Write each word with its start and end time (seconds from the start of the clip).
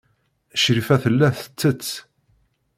Crifa 0.61 0.95
tella 1.03 1.29
tettett. 1.37 1.87